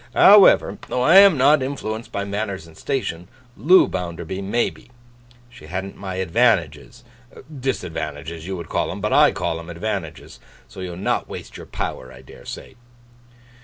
[0.15, 4.89] However, though I am not influenced by manners and station, Loo Bounderby may be.
[5.47, 11.29] She hadn't my advantages—disadvantages you would call 'em, but I call 'em advantages—so you'll not
[11.29, 12.77] waste your power, I dare say.